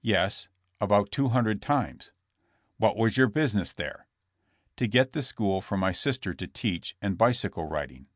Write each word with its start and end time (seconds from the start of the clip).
*'Yes; 0.00 0.46
about 0.80 1.10
two 1.10 1.30
hundred 1.30 1.60
times." 1.60 2.12
What 2.76 2.96
was 2.96 3.16
your 3.16 3.26
business 3.26 3.72
there?" 3.72 4.06
'*To 4.76 4.86
get 4.86 5.12
the 5.12 5.24
school 5.24 5.60
for 5.60 5.76
my 5.76 5.90
sister 5.90 6.32
to 6.34 6.46
teach, 6.46 6.94
and 7.02 7.18
bicycle 7.18 7.64
riding." 7.64 8.06